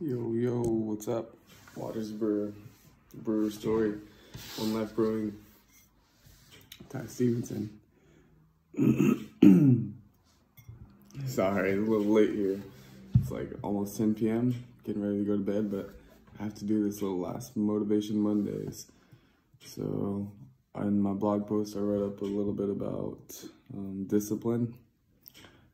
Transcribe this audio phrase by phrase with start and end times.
[0.00, 1.36] Yo, yo, what's up?
[1.76, 2.52] Waters Brewer,
[3.14, 3.94] Brewer Story,
[4.56, 5.32] One Life Brewing,
[6.88, 7.70] Ty Stevenson.
[11.26, 12.60] Sorry, a little late here.
[13.20, 15.94] It's like almost 10 p.m., getting ready to go to bed, but
[16.40, 18.88] I have to do this little last Motivation Mondays.
[19.64, 20.28] So,
[20.74, 23.20] in my blog post, I wrote up a little bit about
[23.72, 24.74] um, discipline.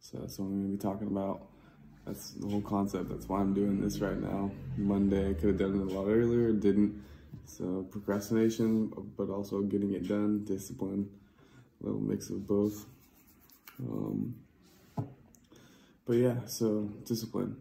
[0.00, 1.42] So, that's what I'm going to be talking about.
[2.08, 3.10] That's the whole concept.
[3.10, 4.50] That's why I'm doing this right now.
[4.78, 7.04] Monday, I could have done it a lot earlier, didn't.
[7.44, 11.10] So procrastination, but also getting it done, discipline,
[11.82, 12.86] a little mix of both.
[13.78, 14.34] Um,
[14.96, 17.58] but yeah, so discipline.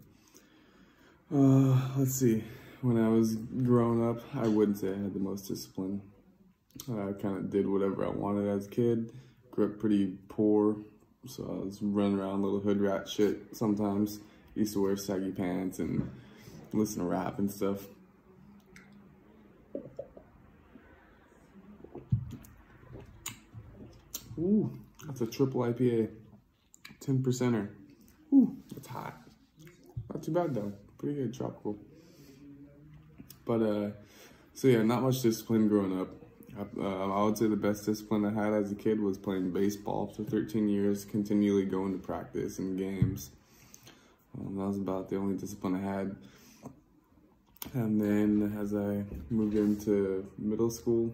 [1.33, 2.41] Uh, let's see.
[2.81, 6.01] When I was growing up, I wouldn't say I had the most discipline.
[6.89, 9.11] I kind of did whatever I wanted as a kid.
[9.51, 10.77] Grew up pretty poor,
[11.25, 14.21] so I was running around little hood rat shit sometimes
[14.57, 16.09] used to wear saggy pants and
[16.73, 17.85] listen to rap and stuff.
[24.39, 24.71] Ooh,
[25.05, 26.09] that's a triple IPA.
[26.99, 27.69] 10 percenter.
[28.33, 29.21] Ooh, that's hot.
[30.13, 30.73] Not too bad though.
[30.97, 31.77] Pretty good, tropical.
[33.45, 33.89] But uh,
[34.53, 36.09] so yeah, not much discipline growing up.
[36.79, 40.07] Uh, I would say the best discipline I had as a kid was playing baseball
[40.07, 43.29] for 13 years, continually going to practice and games.
[44.39, 46.15] Um, that was about the only discipline I had.
[47.73, 51.13] And then as I moved into middle school,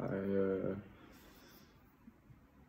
[0.00, 0.74] I uh,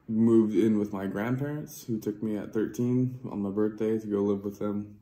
[0.08, 4.22] moved in with my grandparents who took me at 13 on my birthday to go
[4.22, 4.98] live with them.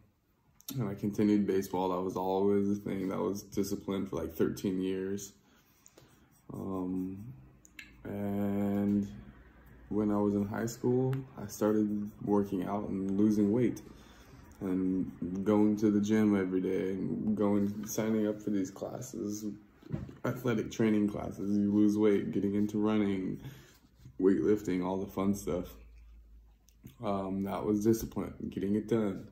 [0.79, 1.89] And I continued baseball.
[1.89, 3.09] That was always a thing.
[3.09, 5.33] That was disciplined for like 13 years.
[6.53, 7.33] Um,
[8.05, 9.07] and
[9.89, 13.81] when I was in high school, I started working out and losing weight
[14.61, 19.45] and going to the gym every day and going signing up for these classes
[20.25, 21.57] athletic training classes.
[21.57, 23.41] You lose weight getting into running
[24.19, 25.65] weightlifting all the fun stuff.
[27.03, 29.27] Um, that was discipline getting it done.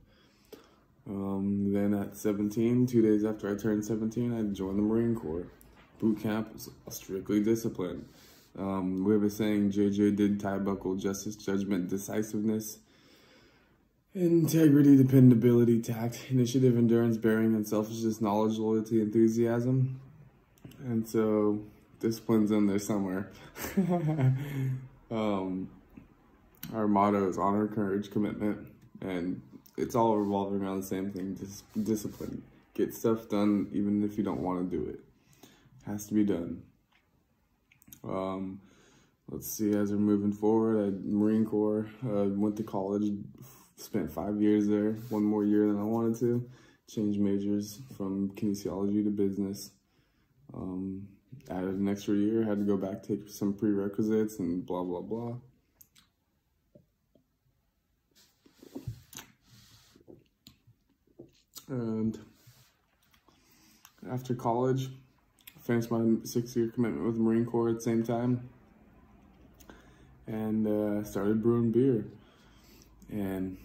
[1.07, 5.47] Um, then at 17 two days after i turned 17 i joined the marine corps.
[5.99, 8.05] Boot camp was strictly discipline.
[8.57, 12.79] Um, we have a saying jj did tie buckle justice judgment decisiveness
[14.15, 19.99] Integrity, dependability, tact, initiative, endurance, bearing, unselfishness, knowledge, loyalty, enthusiasm.
[20.79, 21.59] And so
[21.99, 23.29] discipline's in there somewhere.
[25.11, 25.69] um,
[26.73, 28.67] our motto is honor, courage, commitment,
[29.01, 29.41] and
[29.77, 32.41] it's all revolving around the same thing, dis discipline.
[32.73, 34.99] Get stuff done even if you don't want to do it.
[35.85, 36.63] Has to be done.
[38.03, 38.61] Um,
[39.29, 43.11] let's see, as we're moving forward, I Marine Corps, uh, went to college
[43.79, 46.49] Spent five years there, one more year than I wanted to.
[46.91, 49.71] Changed majors from kinesiology to business.
[50.53, 51.07] Um,
[51.49, 55.35] added an extra year, had to go back, take some prerequisites and blah, blah, blah.
[61.69, 62.19] And
[64.11, 64.89] after college,
[65.61, 68.49] finished my six-year commitment with the Marine Corps at the same time.
[70.27, 72.05] And uh, started brewing beer.
[73.09, 73.57] And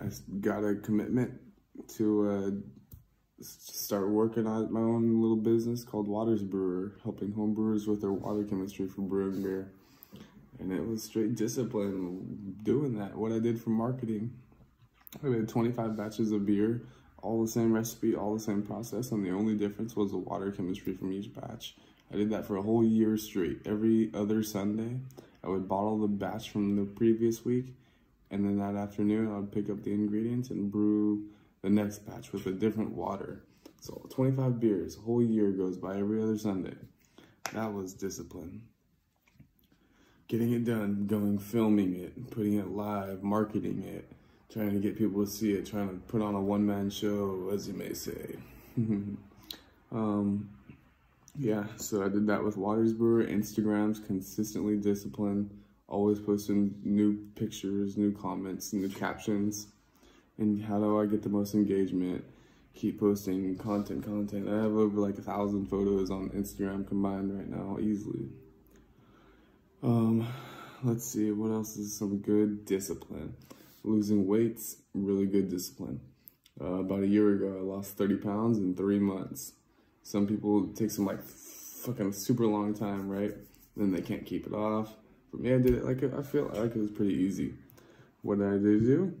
[0.00, 0.10] I
[0.40, 1.32] got a commitment
[1.96, 2.50] to uh,
[3.40, 8.12] start working on my own little business called Waters Brewer, helping home brewers with their
[8.12, 9.70] water chemistry for brewing beer.
[10.58, 14.32] And it was straight discipline doing that, what I did for marketing.
[15.22, 16.82] I made 25 batches of beer,
[17.22, 20.50] all the same recipe, all the same process, and the only difference was the water
[20.50, 21.76] chemistry from each batch.
[22.12, 23.62] I did that for a whole year straight.
[23.66, 24.98] Every other Sunday,
[25.44, 27.74] I would bottle the batch from the previous week
[28.30, 31.28] and then that afternoon, I'd pick up the ingredients and brew
[31.62, 33.42] the next batch with a different water.
[33.80, 36.74] So 25 beers, a whole year goes by every other Sunday.
[37.52, 38.62] That was discipline.
[40.26, 44.12] Getting it done, going filming it, putting it live, marketing it,
[44.52, 47.66] trying to get people to see it, trying to put on a one-man show, as
[47.66, 48.36] you may say.
[49.90, 50.50] um,
[51.38, 55.50] yeah, so I did that with Waters Brewer, Instagrams, consistently disciplined
[55.88, 59.68] always posting new pictures, new comments, new captions.
[60.36, 62.24] And how do I get the most engagement?
[62.74, 64.48] Keep posting content, content.
[64.48, 68.28] I have over like a thousand photos on Instagram combined right now, easily.
[69.82, 70.28] Um,
[70.84, 73.34] let's see, what else is some good discipline?
[73.82, 76.00] Losing weights, really good discipline.
[76.60, 79.52] Uh, about a year ago, I lost 30 pounds in three months.
[80.02, 83.34] Some people take some like fucking super long time, right?
[83.76, 84.94] Then they can't keep it off.
[85.30, 87.54] For me, I did it like, I feel like it was pretty easy.
[88.22, 89.14] What did I do?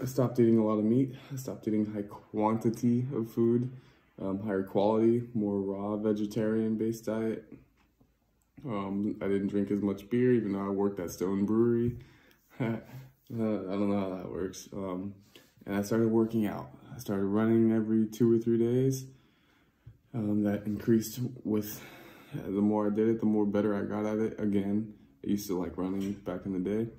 [0.00, 1.14] I stopped eating a lot of meat.
[1.32, 3.70] I stopped eating high quantity of food,
[4.20, 7.44] um, higher quality, more raw vegetarian based diet.
[8.64, 11.96] Um, I didn't drink as much beer, even though I worked at Stone Brewery.
[12.60, 12.76] uh, I
[13.30, 14.68] don't know how that works.
[14.72, 15.14] Um,
[15.66, 16.70] and I started working out.
[16.94, 19.04] I started running every two or three days.
[20.14, 21.80] Um, that increased with
[22.34, 24.40] the more I did it, the more better I got at it.
[24.40, 24.94] Again,
[25.24, 26.90] I used to like running back in the day.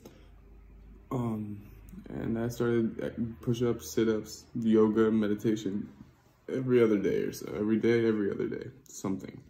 [1.11, 1.61] Um,
[2.09, 5.89] and I started push-ups, sit-ups, yoga, meditation
[6.51, 7.53] every other day or so.
[7.57, 9.41] Every day, every other day, something.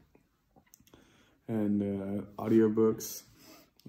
[1.47, 3.23] And uh, audiobooks,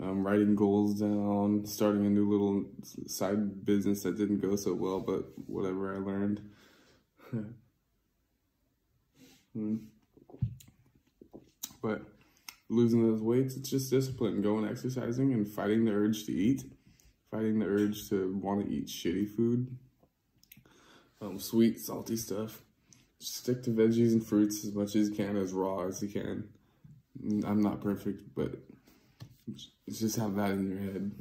[0.01, 2.65] um, writing goals down, starting a new little
[3.07, 6.41] side business that didn't go so well, but whatever I learned.
[9.55, 9.77] hmm.
[11.83, 12.03] But
[12.69, 16.65] losing those weights, it's just discipline, going exercising and fighting the urge to eat
[17.35, 19.77] fighting the urge to want to eat shitty food,
[21.21, 22.63] um, sweet, salty stuff.
[23.21, 26.09] Just stick to veggies and fruits as much as you can, as raw as you
[26.09, 26.49] can.
[27.45, 28.53] I'm not perfect, but
[29.89, 31.13] just have that in your head.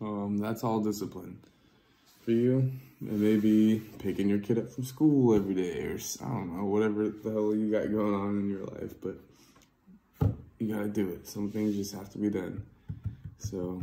[0.00, 1.38] Um, that's all discipline.
[2.24, 6.28] For you, it may be picking your kid up from school every day, or I
[6.28, 9.18] don't know, whatever the hell you got going on in your life, but
[10.72, 11.26] gotta do it.
[11.26, 12.64] Some things just have to be done.
[13.38, 13.82] So,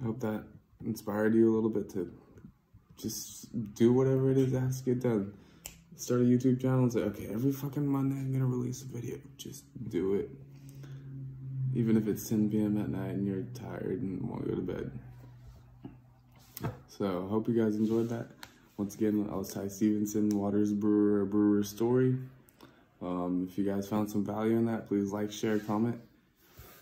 [0.00, 0.42] I hope that
[0.84, 2.12] inspired you a little bit to
[2.96, 5.32] just do whatever it is that has to get done.
[5.96, 9.16] Start a YouTube channel and say, okay, every fucking Monday I'm gonna release a video.
[9.36, 10.30] Just do it.
[11.74, 12.80] Even if it's 10 p.m.
[12.80, 14.90] at night and you're tired and want to go to bed.
[16.88, 18.28] So, hope you guys enjoyed that.
[18.76, 22.16] Once again, I was Ty Stevenson, Waters Brewer, Brewer Story.
[23.02, 26.00] Um, if you guys found some value in that, please like, share, comment.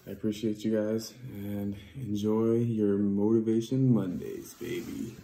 [0.07, 5.17] I appreciate you guys and enjoy your Motivation Mondays, baby.